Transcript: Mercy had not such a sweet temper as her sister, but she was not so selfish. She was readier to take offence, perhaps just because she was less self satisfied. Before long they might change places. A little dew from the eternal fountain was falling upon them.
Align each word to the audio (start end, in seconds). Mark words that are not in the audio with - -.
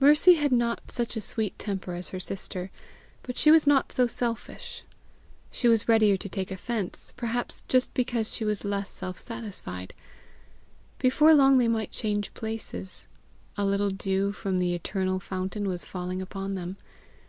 Mercy 0.00 0.34
had 0.34 0.50
not 0.50 0.90
such 0.90 1.16
a 1.16 1.20
sweet 1.20 1.56
temper 1.56 1.94
as 1.94 2.08
her 2.08 2.18
sister, 2.18 2.72
but 3.22 3.38
she 3.38 3.48
was 3.48 3.64
not 3.64 3.92
so 3.92 4.08
selfish. 4.08 4.82
She 5.52 5.68
was 5.68 5.88
readier 5.88 6.16
to 6.16 6.28
take 6.28 6.50
offence, 6.50 7.12
perhaps 7.16 7.60
just 7.68 7.94
because 7.94 8.34
she 8.34 8.44
was 8.44 8.64
less 8.64 8.90
self 8.90 9.20
satisfied. 9.20 9.94
Before 10.98 11.32
long 11.32 11.58
they 11.58 11.68
might 11.68 11.92
change 11.92 12.34
places. 12.34 13.06
A 13.56 13.64
little 13.64 13.90
dew 13.90 14.32
from 14.32 14.58
the 14.58 14.74
eternal 14.74 15.20
fountain 15.20 15.68
was 15.68 15.84
falling 15.86 16.20
upon 16.20 16.56
them. 16.56 16.76